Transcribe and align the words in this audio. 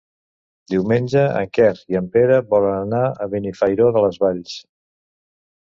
Diumenge 0.71 1.25
en 1.41 1.51
Quer 1.57 1.69
i 1.95 1.99
en 2.01 2.09
Pere 2.17 2.39
volen 2.55 2.79
anar 2.89 3.03
a 3.27 3.31
Benifairó 3.35 3.93
de 3.99 4.07
les 4.07 4.21
Valls. 4.25 4.57